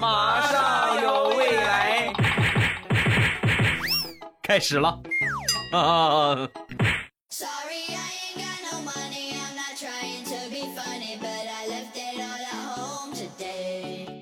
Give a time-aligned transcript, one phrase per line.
[0.00, 2.12] 马上有未来，
[4.42, 4.98] 开始了。
[5.72, 6.48] 啊！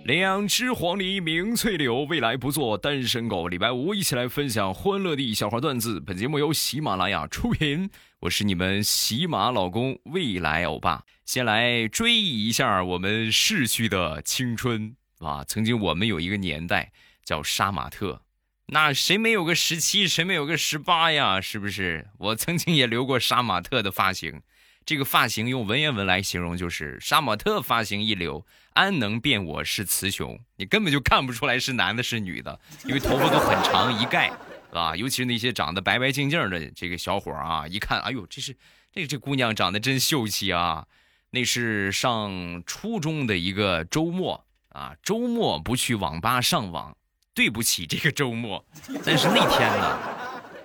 [0.05, 3.47] 两只黄鹂鸣翠柳，未来不做单身狗。
[3.47, 6.01] 礼拜五一起来分享欢乐的小花段子。
[6.01, 7.89] 本节目由喜马拉雅出品，
[8.21, 11.05] 我是你们喜马老公未来欧巴。
[11.25, 15.45] 先来追忆一下我们逝去的青春啊！
[15.47, 16.93] 曾经我们有一个年代
[17.25, 18.23] 叫杀马特，
[18.67, 21.41] 那谁没有个十七，谁没有个十八呀？
[21.41, 22.09] 是不是？
[22.19, 24.43] 我曾经也留过杀马特的发型。
[24.87, 30.41] 这个发型用文言文来形容就是杀马特发型一留，安能辨我是雌雄？
[30.57, 34.33] 你根本就看不出来是男的是女的，因为头发都很长一盖，
[34.73, 38.57] 啊，尤其是那些长得白白净净的这个小伙啊，一看，哎呦，这是
[38.91, 40.87] 这这姑娘长得真秀气啊！
[41.33, 46.97] 那是上初中的一个周末啊，周末不去网吧上网，
[47.35, 48.65] 对不起这个周末。
[49.05, 49.99] 但是那天呢，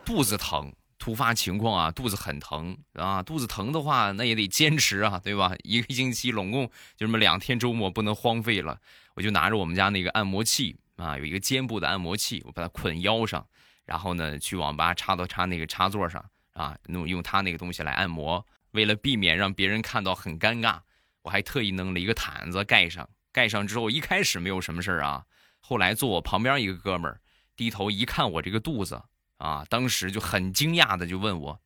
[0.06, 0.74] 肚子疼。
[1.00, 5.52] 突发情况啊，肚子很疼啊，肚子疼的话，那也得坚持啊，对吧？
[5.64, 8.80] 一个星期，拢共就这么两天周末不能荒废了。
[9.16, 13.46] 我就拿着我们家那个按摩器啊，有一个肩部的按摩器，我把它捆腰上，
[13.84, 16.24] 然后呢，去网吧插到插那个插座上
[16.54, 18.46] 啊，弄用它那个东西来按摩。
[18.72, 20.80] 为了避免让别人看到很尴尬，
[21.24, 23.10] 我还特意弄了一个毯子盖上。
[23.34, 25.26] 盖上之后，一开始没有什么事儿啊，
[25.60, 27.20] 后来坐我旁边一个哥们儿
[27.58, 29.04] 低头一看我这个肚子。
[29.38, 29.66] 啊！
[29.70, 31.60] 当时就很惊讶的就问我：“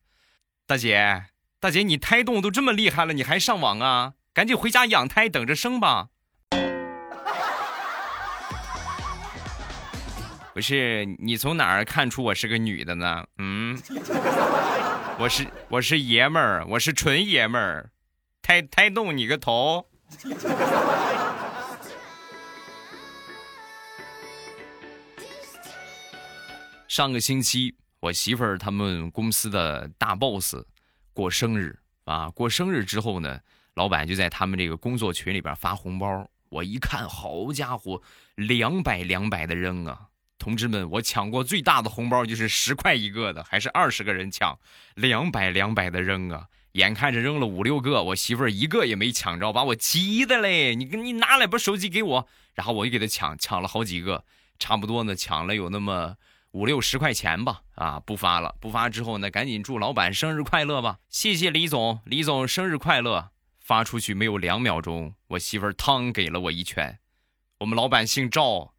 [0.66, 1.26] 大姐，
[1.60, 4.14] 大姐，你胎动都这么厉害了，你还上网啊？
[4.32, 6.08] 赶紧回家养胎，等着生吧。”
[10.52, 13.24] 不是你从哪儿看出我是个女的呢？
[13.36, 13.80] 嗯，
[15.20, 17.92] 我是我是爷们儿，我是纯爷们儿，
[18.42, 19.86] 胎胎动你个头！
[26.88, 30.56] 上个星期，我媳妇儿他们公司的大 boss
[31.12, 32.30] 过生日啊！
[32.30, 33.38] 过生日之后呢，
[33.74, 36.26] 老板就在他们这个工作群里边发红包。
[36.48, 38.00] 我一看，好家伙，
[38.36, 40.08] 两百两百的扔啊！
[40.38, 44.58] 同志们，我抢过最大的红包就是十块一个的，还是二十个人抢，
[44.94, 46.46] 两百两百的扔啊！
[46.72, 50.74] 眼看着扔了五六个，我媳妇儿一个也没抢着，把我急的嘞！
[50.74, 54.24] 你给你拿来把手机给我，然后我就给他抢，抢了好几个，
[54.58, 56.16] 差不多呢，抢了有那么。
[56.52, 58.54] 五六十块钱吧，啊，不发了。
[58.58, 60.98] 不发之后呢，赶紧祝老板生日快乐吧。
[61.10, 63.30] 谢谢李总，李总生日快乐。
[63.60, 66.98] 发出去没有两秒钟，我媳妇儿汤给了我一拳。
[67.58, 68.72] 我们老板姓赵。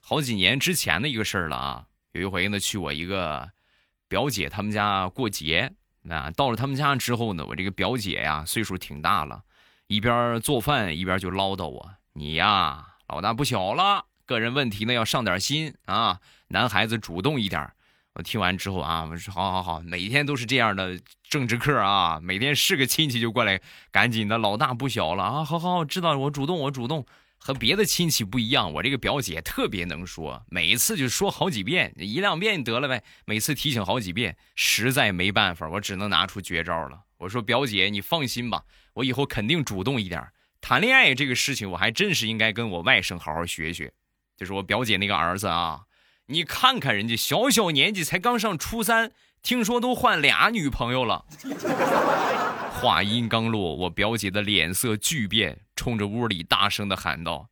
[0.00, 1.86] 好几年之前的一个事儿了啊。
[2.10, 3.48] 有一回呢，去我一个
[4.08, 5.72] 表姐他们家过节。
[6.02, 9.40] 那到了他们家之后呢，我这个表姐呀，岁数挺大了。
[9.92, 17.70] 一边做饭一边就唠叨我：“你呀，老大不小了，个人问题呢要上点心啊，男孩子主动一点。”
[18.14, 20.98] 我听完之后啊，我说：“好好好，每天都是这样的
[21.28, 23.60] 政治课啊，每天是个亲戚就过来，
[23.90, 27.04] 赶紧的，老大不小了啊，好好好，知道我主动，我主动。
[27.44, 37.00] 和别的亲戚不一样，我这个表姐特别能说，每一次就说好几遍，一两遍得了呗，每次提醒好几遍，实在没办法，我只能拿出绝招了。
[37.18, 38.62] 我说表姐，你放心吧。”
[38.94, 40.24] 我以后肯定主动一点，
[40.60, 43.92] 谈恋爱这个事情，我还真是应该跟我外甥好好学学。
[44.36, 45.80] 就是我表姐那个儿子啊，
[46.26, 49.10] 你看看人家小小年纪才刚上初三，
[49.42, 51.24] 听说都换俩女朋友了。
[52.78, 57.48] 话音刚落，我表姐的脸色巨变，冲着屋里大声的喊道：“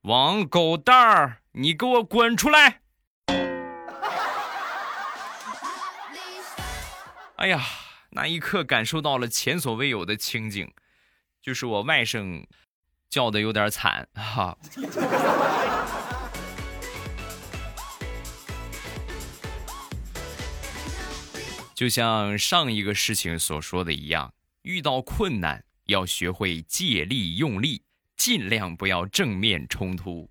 [0.00, 2.80] 王狗蛋儿，你给我滚出来！”
[7.36, 7.62] 哎呀！
[8.12, 10.72] 那一刻感受到了前所未有的清静，
[11.42, 12.46] 就是我外甥
[13.10, 14.56] 叫的有点惨哈。
[21.74, 24.32] 就像上一个事情所说的一样，
[24.62, 27.82] 遇到困难要学会借力用力，
[28.16, 30.30] 尽量不要正面冲突。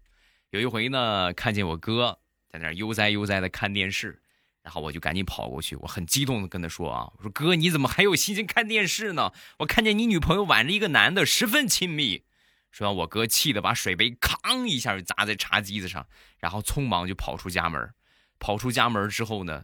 [0.51, 2.19] 有一回呢，看见我哥
[2.49, 4.21] 在那悠哉悠哉的看电视。
[4.63, 9.31] 然后我就赶紧跑过去，我很激动的跟他说啊，我说哥，你怎么还有心情看电视呢？
[9.59, 12.25] 我看见你女朋友挽着一个男的，十分亲密。
[12.69, 16.05] 说完，我哥气得把水杯哐一下就砸在茶几子上，
[16.37, 17.93] 然后匆忙就跑出家门。
[18.39, 19.63] 跑出家门之后呢，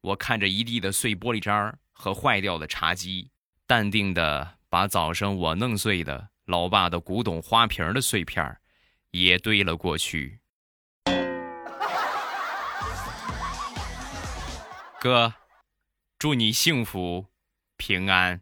[0.00, 3.32] 我看着一地的碎玻璃渣和坏掉的茶几，
[3.66, 8.58] 淡定的把早上我弄碎的老爸的古董花瓶的碎片
[9.12, 10.40] 也堆了过去。
[15.00, 15.32] 哥，
[16.18, 17.26] 祝你幸福，
[17.76, 18.40] 平安。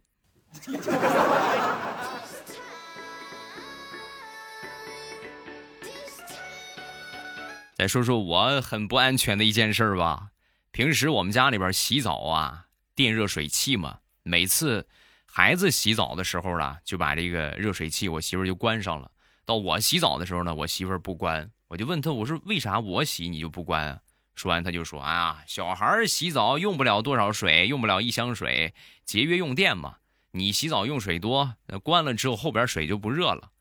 [7.76, 10.28] 再说说我很不安全的一件事吧。
[10.70, 14.88] 平时我们家里边洗澡啊，电热水器嘛，每次
[15.34, 19.10] 孩子洗澡的时候呢，就把这个热水器，我媳妇就关上了。
[19.46, 24.00] 到我洗澡的时候呢，我媳妇不关，我就问她，我说为啥我洗你就不关啊？
[24.34, 28.74] 说完，他就说：“啊，小孩洗澡用不了多少水，用不了一箱水，
[29.06, 29.96] 节约用电嘛。
[30.32, 33.52] 你洗澡用水多，那关了之后后边水就不热了。”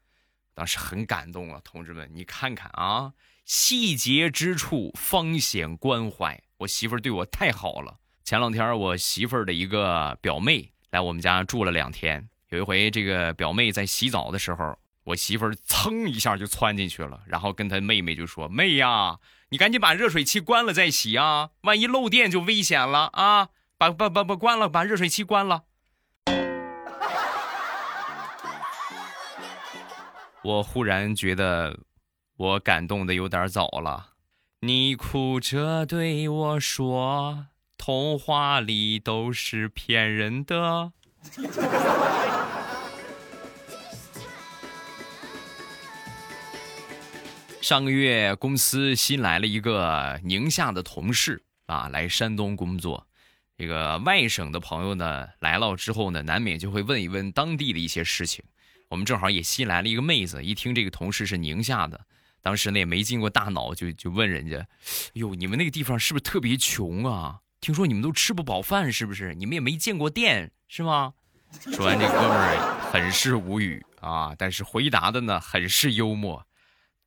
[0.53, 3.13] 当时很感动啊，同志们，你看看啊，
[3.45, 6.43] 细节之处方显关怀。
[6.57, 7.97] 我媳妇儿对我太好了。
[8.25, 19.17] 前两天我媳妇儿的一个表妹来我们家住了两天，有一回这个表妹在洗澡的时候，我媳妇儿噌一下就窜进去了，然后跟她妹妹就说：“妹呀。”
[19.51, 21.49] 你赶紧把热水器关了再洗啊！
[21.63, 23.49] 万一漏电就危险了啊！
[23.77, 25.63] 把把把把关了，把热水器关了。
[30.43, 31.79] 我忽然觉得，
[32.37, 34.11] 我感动的有点早了。
[34.61, 37.47] 你哭着对我说
[37.83, 40.91] ：“童话里都是骗人的。
[47.59, 53.07] ”上个月公司新来了一个宁夏的同事啊，来山东工作。
[53.57, 58.45] 这个外省的朋友呢来了之后呢，难免就会问一问当地的一些事情。
[58.89, 61.99] 我们正好也新来了一个妹子，一听这个同事是宁夏的，
[62.43, 64.67] 当时呢也没经过大脑，就就问人家
[65.13, 67.39] ：“哟，你们那个地方是不是特别穷啊？
[67.61, 69.35] 听说你们都吃不饱饭，是不是？
[69.35, 71.13] 你们也没见过店，是吗？”
[71.71, 76.47] 说完，这哥们儿很是无语啊，但是回答的呢很是幽默。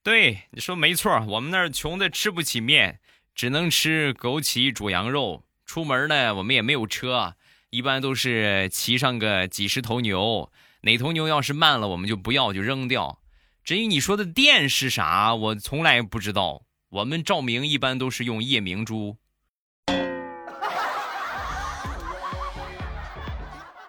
[0.03, 3.01] 对，你说没错，我们那儿穷的吃不起面，
[3.35, 5.45] 只能吃枸杞煮羊肉。
[5.65, 7.35] 出门呢，我们也没有车，
[7.71, 10.53] 一般都是骑上个几十头牛，
[10.83, 13.19] 哪头牛要是慢了，我们就不要，就扔掉。
[13.65, 16.67] 至于你说的电是啥，我从来不知道。
[16.91, 19.17] 我们照明一般都是用夜明珠。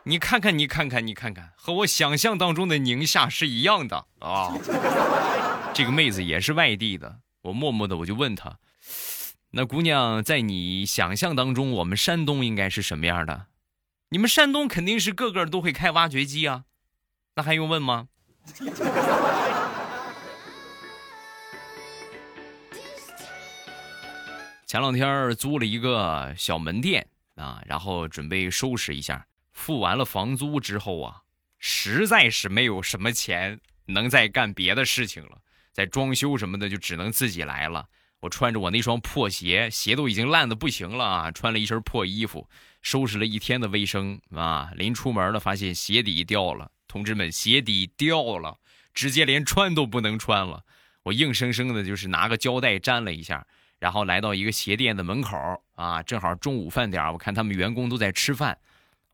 [0.08, 4.54] 你看看，你看看，你看看，和我想象当中的宁夏是一样的啊。
[5.74, 8.60] 这个妹子也是外地的，我默默的我就问她
[9.50, 13.48] ：“那姑娘在你想象当中，我们山东应该是什么样的？
[14.10, 16.66] 你们山东肯定是个个都会开挖掘机啊，
[17.36, 18.08] 那还用问吗？”
[24.68, 29.26] 前两天租了一个小门店啊，然后准备收拾一下，
[29.66, 31.24] 付完了房租之后啊，
[31.58, 35.40] 实在是没有什么钱能再干别的事情了。
[35.74, 37.88] 在装修什么的就只能自己来了。
[38.20, 41.32] 我穿着我那双破鞋，鞋都已经烂的不行了啊！
[41.32, 42.48] 穿了一身破衣服，
[42.84, 44.70] 收拾了一天的卫生啊！
[44.76, 48.60] 临出门了，发现鞋底掉了，同志们，鞋底掉了，
[48.94, 50.64] 直接连穿都不能穿了。
[51.02, 53.48] 我硬生生的就是拿个胶带粘了一下，
[53.80, 55.36] 然后来到一个鞋店的门口
[55.74, 58.56] 啊，正好中午饭点我看他们员工都在吃饭。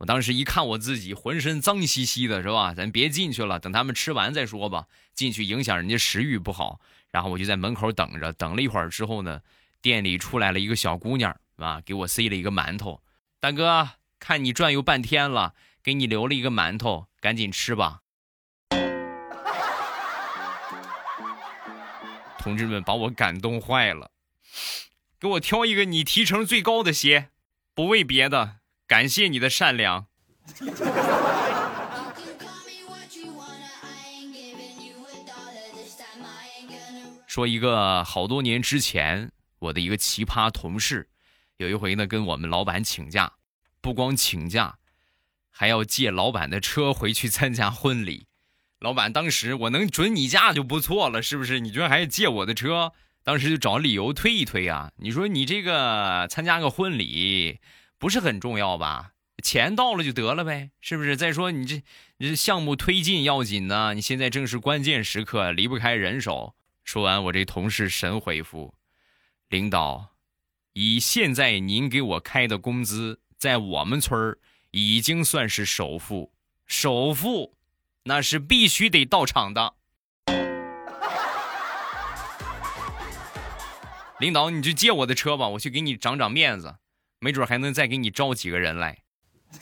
[0.01, 2.74] 我当时一看我自己浑身脏兮兮的，是吧？
[2.74, 4.88] 咱别进去了，等他们吃完再说吧。
[5.13, 6.81] 进去影响人家食欲不好。
[7.12, 9.42] 然后我就在门口等着，等了一会儿之后呢，
[9.80, 13.03] 店里出来了一个小姑娘，啊，给我塞了一个馒头。
[13.39, 15.53] 大哥，看你转悠半天了，
[15.83, 18.00] 给你留了一个馒头，赶紧吃吧。
[22.39, 24.10] 同志们把我感动坏了，
[25.20, 27.29] 给我挑一个你提成最高的鞋，
[27.75, 28.61] 不为别的。
[28.91, 30.05] 感谢你的善良。
[37.25, 41.07] 说一个好多年之前，我的一个奇葩同事，
[41.55, 43.31] 有一回呢跟我们老板请假，
[43.79, 44.77] 不光请假，
[45.50, 48.27] 还要借老板的车回去参加婚礼。
[48.81, 51.62] 老板当时我能准你假就不错了，是不是？
[51.62, 52.91] 你居然还借我的车？
[53.24, 54.91] 当时就找理由推一推啊。
[54.98, 57.62] 你说你这个参加个婚礼。
[58.01, 59.12] 不是很重要吧？
[59.43, 61.15] 钱到了就得了呗，是不是？
[61.15, 61.84] 再说你这
[62.17, 66.55] 这项目推进要紧呢，你现在正是关键时刻，离不开人手。
[66.84, 68.74] 说完，我这同事神回复
[69.50, 70.15] ：“领导，
[70.74, 74.36] 以现在您给我开的工资，在我们村
[74.72, 76.34] 已经算是首付，
[76.65, 77.53] 首付
[78.05, 79.75] 那是必须得到场的。
[84.17, 86.77] 领导，你就借我的车吧，我去给你长长面子。”
[87.24, 88.98] 没准还能再给你招几个人来。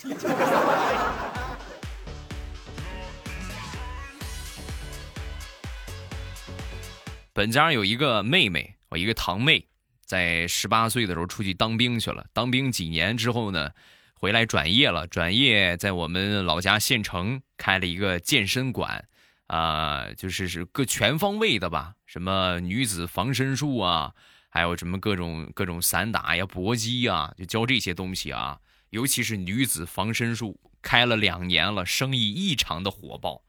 [7.33, 9.67] 本家有一个妹妹，我一个堂妹，
[10.05, 12.25] 在十八岁的时候出去当兵去了。
[12.31, 13.71] 当兵几年之后呢，
[14.13, 19.05] 回来转业了，转业在我们老家县城开了一个健身馆，
[19.47, 24.13] 啊，就是是各全方位的吧，什么女子防身术啊，
[24.49, 33.43] 还有什么各种各种散打呀、搏击啊，就教这些东西啊，尤其是女子防身术，开了两年了，生意异常的火爆。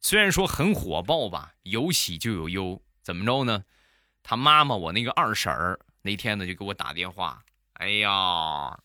[0.00, 3.64] 虽然说很火爆吧，有喜就有忧，怎么着呢？
[4.22, 7.42] 他妈妈，我那个二婶儿那天呢就给我打电话，
[7.74, 8.78] 哎呀，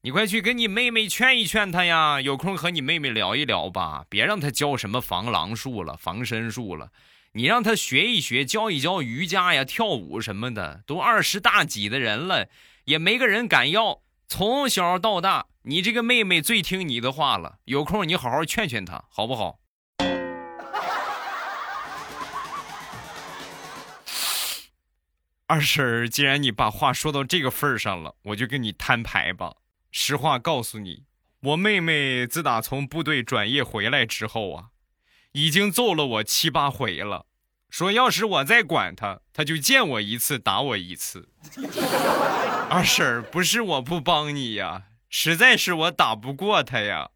[0.00, 6.90] 你快去跟你妹妹劝一劝她呀，有空和你妹妹聊一聊吧，别让她教什么防狼术了、防身术了，
[7.34, 10.82] 你让他学一学，教一教瑜伽呀、跳舞什么的。
[10.86, 12.48] 都二十大几的人了，
[12.84, 14.02] 也没个人敢要。
[14.28, 19.60] 从小到大，你这个妹妹最听你的话了，有空你好好劝劝她，好不好？
[25.46, 29.54] 二婶儿，既然你把话说到这个份儿上了，我就跟你摊牌吧。
[29.90, 31.04] 实话告诉你，
[31.40, 34.68] 我妹妹自打从部队转业回来之后啊，
[35.32, 37.26] 已经揍了我七八回了。
[37.70, 41.28] 说要是我再管他，他就见我一次打我一次。
[42.68, 47.08] 二婶儿，不是我不帮你呀，实在是我打不过他呀。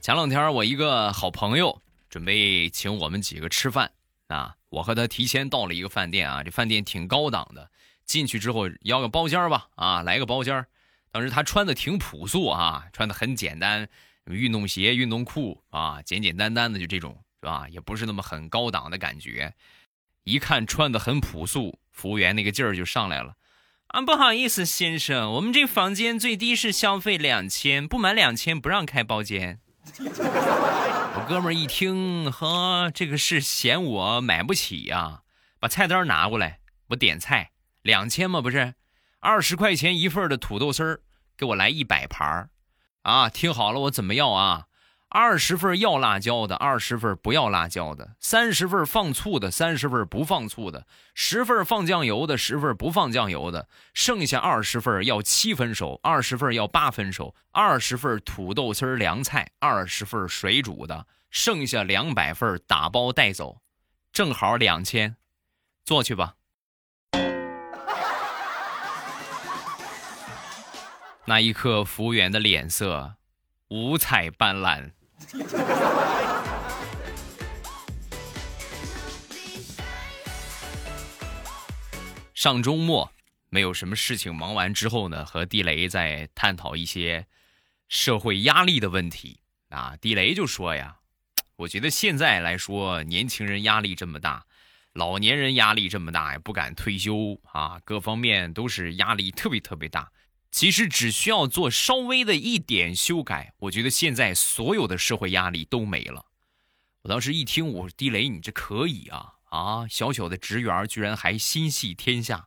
[0.00, 3.90] 前两天我一个好朋友准备请我们几个吃饭
[4.28, 7.68] 啊，我和他提前到了一个饭店啊，这饭店挺高档的，
[8.04, 10.64] 进去之后要个包间吧啊，来个包间。
[11.14, 13.88] 当时他穿的挺朴素啊，穿的很简单，
[14.24, 17.68] 运动鞋、运动裤啊，简简单单的就这种是吧？
[17.70, 19.54] 也不是那么很高档的感觉。
[20.24, 23.36] 一看穿的很朴素，服务员那个劲儿就上来了
[23.86, 29.60] 啊，不好意思先生，我们这房间最低是消费两千，不满两千不让开包间。
[30.00, 35.20] 我哥们儿一听，呵，这个是嫌我买不起呀？
[35.60, 37.52] 把菜单拿过来，我点菜，
[37.82, 38.40] 两千吗？
[38.40, 38.74] 不是，
[39.24, 41.00] 二十块钱一份的土豆丝儿，
[41.34, 42.50] 给我来一百盘儿。
[43.04, 44.66] 啊，听好了，我怎么要啊？
[45.08, 63.62] 二十份要辣椒的，二十份不要辣椒的，三十份放醋的，三十份不放醋的，十份放酱油的，十份不放酱油的，剩下二十份要七分熟，二十份要八分熟，二十份土豆丝凉菜，二十份水煮的，剩下两百份打包带走，
[64.12, 65.16] 正好两千，
[65.82, 66.34] 做去吧。
[71.26, 73.14] 那一刻，服务员的脸色
[73.68, 74.90] 五彩斑斓。
[82.34, 83.10] 上周末
[83.48, 87.26] 没有什么事情，忙完之后呢，和地雷在探讨一些
[87.88, 89.40] 社会压力的问题
[89.70, 89.96] 啊。
[89.98, 90.98] 地雷就说呀
[91.56, 94.44] ：“我觉得现在来说，年轻人压力这么大，
[94.92, 100.12] 老年人压力这么大，也不敢退休啊，各方面都是压力特别特别大。”
[100.54, 106.26] 其实只需要做稍微的一点修改，我觉得现在所有的社会压力都没了。
[107.02, 109.88] 我当时一听，我说地雷，你这可以啊啊！
[109.88, 112.46] 小小的职员居然还心系天下，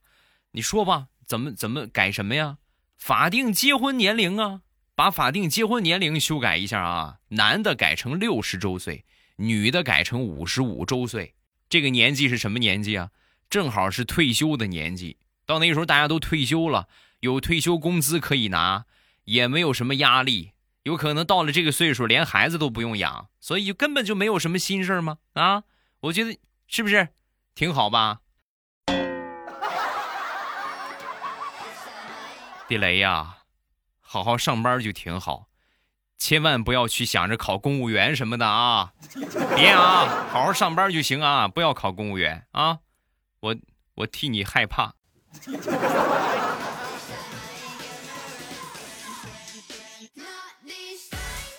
[0.53, 2.59] 你说吧，怎么怎么改什么呀？
[2.97, 4.61] 法定结婚年龄啊，
[4.95, 9.03] 把法定结婚年龄修改一下啊，男的改成六十周岁，
[9.35, 11.35] 女的改成五十五周岁。
[11.67, 13.11] 这个年纪是什么年纪啊？
[13.49, 15.17] 正好是退休的年纪。
[15.45, 16.87] 到那时候大家都退休了。
[17.19, 18.85] 有退休工资可以拿，
[19.23, 20.51] 也没有什么压力，
[20.83, 25.17] 有可能到了这个岁数连孩子都不用养，所以根本就没有什么心事吗？
[25.33, 25.63] 啊，
[26.01, 27.09] 我觉得是不是
[27.55, 28.19] 挺好吧？
[32.67, 33.37] 地雷呀，
[34.01, 35.47] 好好上班就挺好，
[36.17, 38.91] 千万不要去想着考公务员什么的啊！
[39.55, 42.79] 别啊，好好上班就行啊，不要考公务员啊！
[43.39, 43.55] 我
[43.95, 44.95] 我替你害怕。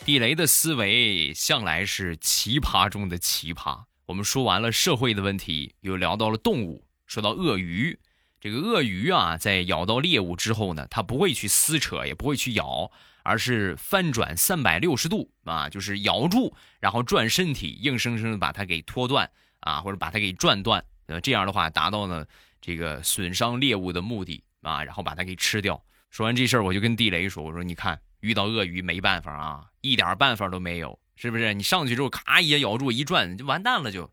[0.08, 3.84] 地雷的思维向来是奇葩中的奇葩。
[4.06, 6.86] 我们说完了社会的问题，又聊到了动物。
[7.06, 7.98] 说到鳄鱼，
[8.40, 12.90] 这个鳄鱼啊，在咬到猎物之后呢，它不会去撕扯，也不会去咬，
[13.22, 20.82] 而是翻转三百六十度啊，就是咬住，然后转身体，硬生生的把它给拖断啊，或者把它给转断。
[21.08, 22.26] 呃，这样的话达到了
[22.62, 25.84] 这个损伤猎物的目的啊，然后把它给吃掉。
[26.08, 31.54] 说完这事儿，我就跟地雷说：“我说你看。”遇到鳄鱼没办法啊，一点办法都没有，是不是？
[31.54, 33.92] 你上去之后，咔一下咬住，一转就完蛋了。
[33.92, 34.10] 就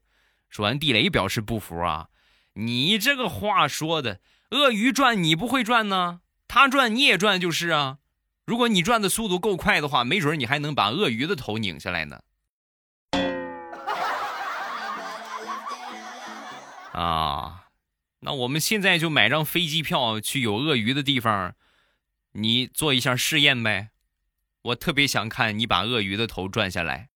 [0.49, 2.09] 说完，地雷表示不服啊，
[2.53, 4.19] 你这个话说的，
[4.51, 7.97] 鳄鱼转你不会转呢，它转你也转就是啊。
[8.45, 12.21] 如果你转的速度够快的话，没准你还能把鳄鱼的头拧下来呢。
[16.91, 17.65] 啊，
[18.19, 21.55] 那我们现在就买张飞机票去有鳄鱼的地方，
[22.33, 23.89] 你做一下试验呗。
[24.65, 27.09] 我特别想看你把鳄鱼的头转下来。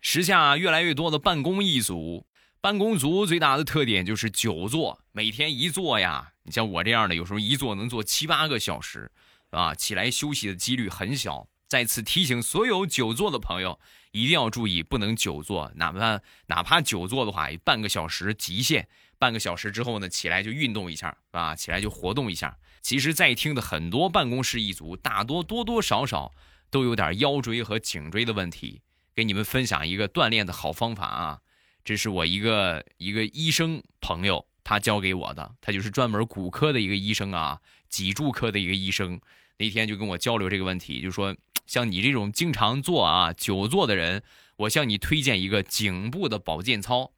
[0.00, 2.24] 时下越来越多的办公一族，
[2.62, 9.12] 办公族最大的特点就是久坐，每天一坐呀，你像我这样的，有时候一坐能坐七八个小时，
[9.50, 11.46] 啊，起来休息的几率很小。
[11.68, 13.78] 再次提醒所有久坐的朋友，
[14.12, 22.56] 一定要注意，不能久坐，哪怕哪怕久坐的话，半个小时极限，半个小时之后呢，起来就运动一下，啊，起来就活动一下。
[22.80, 26.32] 其实，在听的很多办公室一族，大多多多少少
[26.70, 28.80] 都有点腰椎和颈椎的问题。
[29.14, 31.40] 给你们分享一个锻炼的好方法啊！
[31.84, 39.20] 这是我一个一个医生朋友他教给我的，他就是专门骨科的一个医生啊，脊柱科的一个医生。
[39.56, 41.34] 那天就跟我交流这个问题，就说
[41.68, 44.24] 像你这种经常坐啊、久坐的人，
[44.56, 47.12] 我向你推荐一个颈部的保健操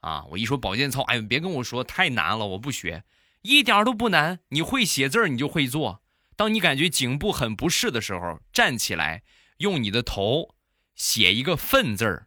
[0.00, 0.24] 啊！
[0.30, 3.02] 我一说保健操，哎，别跟我说太难了，我不学，
[3.42, 4.38] 一点都不难。
[4.50, 6.00] 你会写字儿，你就会做。
[6.36, 9.24] 当你感觉颈部很不适的时候，站起来，
[9.58, 10.54] 用你的头。
[10.94, 12.26] 写一个“粪”字儿，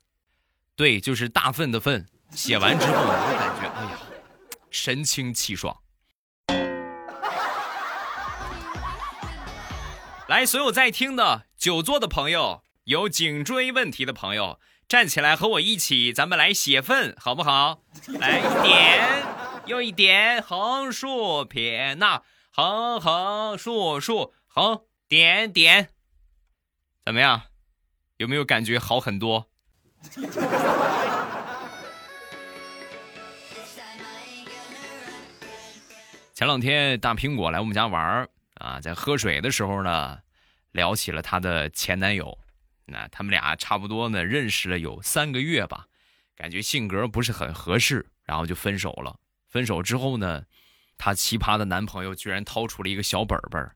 [0.77, 2.07] 对，就是大粪的“粪”。
[2.31, 3.99] 写完之后，你会感觉哎呀，
[4.69, 5.77] 神清气爽。
[10.31, 17.81] 来，所有在听的久坐的朋友，有颈椎问题的朋友，站起来和我一起，咱们来写“粪”，好不好？
[18.17, 19.25] 来，一点
[19.65, 25.89] 又一点，横竖撇捺，横横竖竖，横点点，
[27.03, 27.41] 怎么样？
[28.15, 29.49] 有没有感觉好很多？
[36.33, 38.29] 前两天大苹果来我们家玩儿
[38.61, 40.19] 啊，在喝水的时候呢，
[40.71, 42.37] 聊起了她的前男友。
[42.85, 45.87] 那他们俩差不多呢，认识了有三个月吧，
[46.35, 49.19] 感觉性格不是很合适，然后就分手了。
[49.47, 50.45] 分手之后呢，
[50.97, 53.71] 她奇葩的男朋友居然掏出了一个小本本，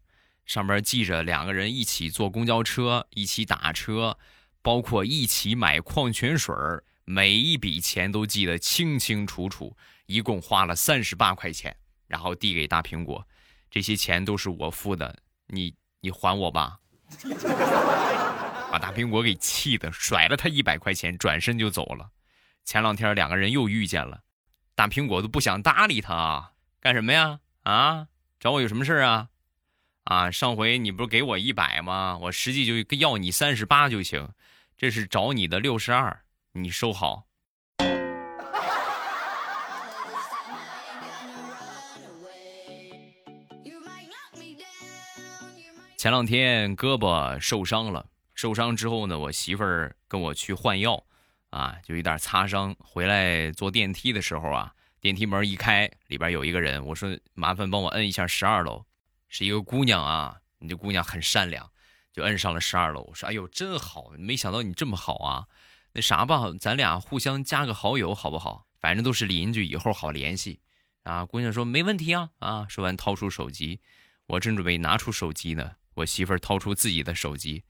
[0.46, 4.18] 上面记着两个人一起坐公交车，一起打车。
[4.62, 6.56] 包括一起买矿泉水
[7.04, 13.28] 每一笔钱都记得清清楚楚，一共花了三十八块钱，然后递给大苹果，
[13.76, 15.14] 这些钱都是我付的，
[15.48, 16.80] 你你还我吧。
[18.72, 22.10] 把大苹果给气的，甩了他一百块钱，转身就走了。
[22.64, 24.22] 前两天两个人又遇见了，
[24.76, 27.42] 大苹果都不想搭理他啊，干什么呀？
[27.64, 28.08] 啊，
[28.40, 29.28] 找我有什么事啊？
[30.06, 32.18] 啊，上回你不是给我一百吗？
[32.22, 34.30] 我实际就要你三十八就行。
[34.78, 36.22] 这是找你的六十二，
[36.54, 37.28] 你收好。
[46.06, 51.04] 前两天胳膊受伤了，受伤之后呢，我媳妇儿跟我去换药，
[51.50, 52.76] 啊，就有点擦伤。
[52.78, 58.86] 回来坐电梯的时候啊，电梯门一开，里边有一个人，我说麻烦帮我摁一下十二楼，
[59.30, 61.72] 是一个姑娘啊，你这姑娘很善良。
[62.14, 64.12] 就摁上了十二楼，我说：“哎呦，真好！
[64.16, 65.48] 没想到你这么好啊！
[65.94, 68.68] 那啥吧，咱俩互相加个好友好不好？
[68.80, 70.60] 反正都是邻居，以后好联系。”
[71.02, 73.82] 啊，姑娘说：“没问题啊！”啊，说完掏出手机，
[74.28, 77.64] 我正准备拿出手机呢，我媳妇儿掏出自己的手机，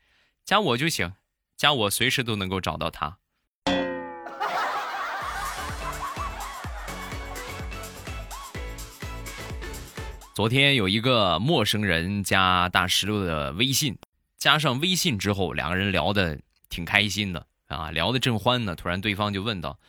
[0.44, 1.14] 加我就行，
[1.56, 3.20] 加我随时都能够找到他。
[10.34, 13.96] 昨天有一个陌生人加大石榴的微信。
[14.38, 18.76] 加上微信之后，两个人聊的挺开心的啊，聊的正欢呢。
[18.76, 19.80] 突然对方就问道：“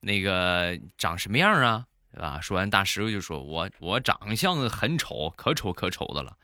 [0.00, 6.36] 那个长什么样啊？”啊，说完大石榴就说：“我我长相很丑，可丑可丑的了。”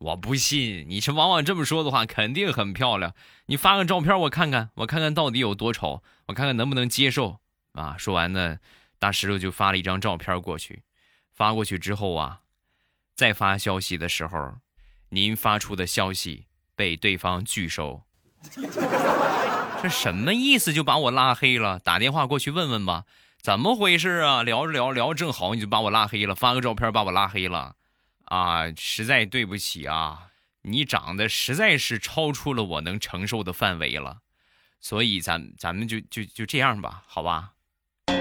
[0.00, 3.14] 我不信，你是往往这么说的话，肯定很漂亮。
[3.46, 7.38] 你发个照片我看看，我看看到底有多丑，我看看能不能接受
[7.72, 7.96] 啊。
[7.98, 8.58] 说完呢，
[8.98, 10.82] 大石头就发了一张照片过去。
[11.30, 12.40] 发过去之后啊，
[13.14, 14.54] 再发消息的时候，
[15.10, 16.46] 您发出的消息。
[16.76, 18.04] 被对方拒收，
[19.82, 20.72] 这什么意思？
[20.72, 21.78] 就把我拉黑了？
[21.78, 23.04] 打电话过去问问吧，
[23.42, 24.42] 怎么回事啊？
[24.42, 27.76] 聊着聊聊正好，你就把我拉黑了，发个照片把我拉黑了，
[28.30, 30.28] 啊，实在对不起啊，
[30.62, 34.18] 你长得实在是超出了我能承受的范围了，
[34.80, 37.54] 所以咱咱们就就就这样吧，好吧？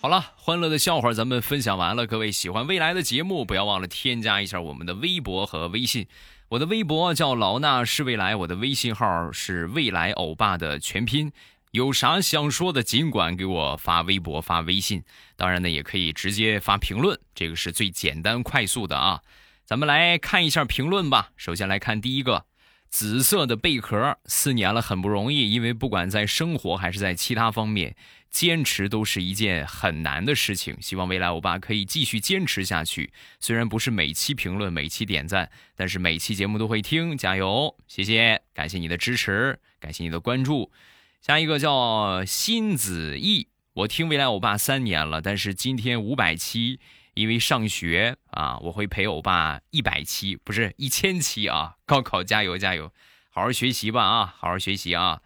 [0.00, 2.04] 好了，欢乐的笑话咱们分享完了。
[2.04, 6.08] 各位喜欢未来的节目，不要忘了添加一下我们的微博和微信。
[6.48, 11.30] 我的微博叫老衲是未来，我的微信号是未来欧巴的全拼。
[11.72, 15.02] 有啥想说的，尽管给我发微博、发微信。
[15.36, 19.20] 当然呢，也可以直接发评论，这个是最简单快速的啊。
[19.64, 21.30] 咱们来看一下评论吧。
[21.36, 22.46] 首先来看第一个，
[22.88, 27.94] 紫色的贝壳，四年了很不容易，因为不管在生活还是在其他方面，
[28.30, 30.74] 坚持都是一件很难的事情。
[30.80, 33.12] 希望未来欧巴可以继续坚持下去。
[33.40, 37.76] 虽然不是每期评论、每期点赞，但是每期节目都会听，加油！
[37.86, 40.72] 谢谢，感谢你的支持，感谢你的关注。
[41.20, 46.80] 下一个叫辛子毅，我听未来欧巴三年了，但是今天五百期。
[47.14, 51.74] 因为上学啊，我会陪欧巴一百期，不是一千期啊！
[51.84, 52.92] 高考加油加油，
[53.28, 55.20] 好好学习吧啊，好好学习啊！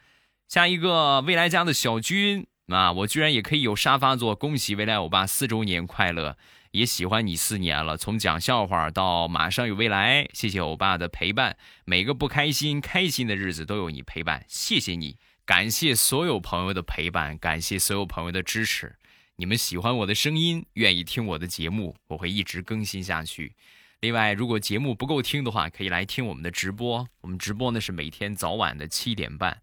[0.48, 6.38] 下一个未来家的小军啊，我居然也可以有沙发坐，恭喜未来欧巴四周年快乐！
[6.70, 15.18] 也喜欢你四年了，从讲笑话到马上有未来，谢谢欧巴的陪伴，每个不开心、开心的日子都有你陪伴，谢谢你，
[15.54, 18.96] 感谢所有朋友的陪伴，感谢所有朋友的支持。
[19.36, 23.54] 你们喜欢我的声音，愿意听我的节目，我会一直更新下去。
[24.00, 27.06] 另外，如果节目不够听的话，可以来听我们的直播。
[27.20, 29.60] 我们直播呢是每天早晚的七点半，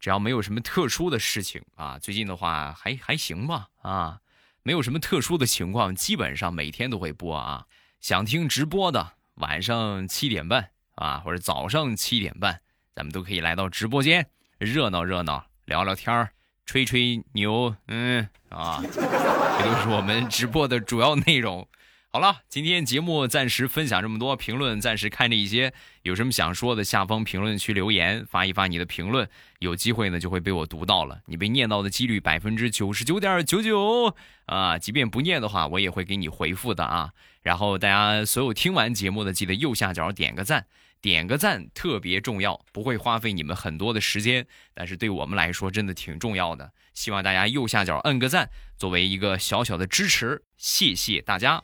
[0.00, 4.18] 只要没有什么特殊的事情啊，最近的话还还行吧啊，
[4.64, 7.64] 没有什么特殊的情况，基本上每天都会播啊。
[8.00, 12.60] 想听直播的，晚上七点半啊，或者早上七点半，
[12.92, 16.30] 咱们都可以来到直播间，热闹热闹，聊聊天儿。
[16.66, 21.66] 吹吹牛，嗯啊， 这都是我们直播的主要内容。
[22.10, 29.28] 好了，今天节目暂时分享这么多，评论暂时看这一些，有什么想说的，下方评论区留言，发一发你的评论，
[29.60, 31.20] 有机会呢就会被我读到了。
[31.26, 34.14] 你被念到的几率百分之九十九点九九
[34.46, 37.12] 啊，即便不念的话，我也会给你回复的啊。
[37.42, 40.66] 然后大家所有听完节目的，记得右下角点个赞。
[41.00, 46.72] 点个赞特别重要，不会花费你们很多的时间，但是对我们来说真的挺重要的。
[46.94, 51.62] 希望大家右下角摁个赞，作为一个小小的支持，谢谢大家。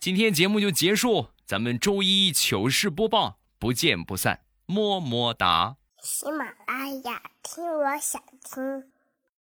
[0.00, 5.76] 今天节目就结束，咱们周一糗事播报不见不散，么么哒。
[6.00, 8.95] 喜马拉雅听，我想听。